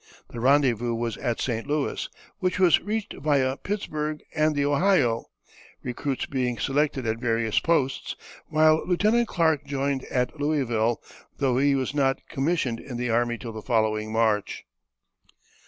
The 0.29 0.39
rendezvous 0.39 0.95
was 0.95 1.15
at 1.17 1.39
St. 1.39 1.67
Louis, 1.67 2.09
which 2.39 2.57
was 2.57 2.81
reached 2.81 3.13
via 3.19 3.55
Pittsburgh 3.57 4.23
and 4.33 4.55
the 4.55 4.65
Ohio, 4.65 5.25
recruits 5.83 6.25
being 6.25 6.57
selected 6.57 7.05
at 7.05 7.19
various 7.19 7.59
posts, 7.59 8.15
while 8.47 8.81
Lieutenant 8.87 9.27
Clark 9.27 9.63
joined 9.67 10.05
at 10.05 10.39
Louisville, 10.39 11.03
though 11.37 11.59
he 11.59 11.75
was 11.75 11.93
not 11.93 12.27
commissioned 12.27 12.79
in 12.79 12.97
the 12.97 13.11
army 13.11 13.37
till 13.37 13.53
the 13.53 13.61
following 13.61 14.11
March. 14.11 14.65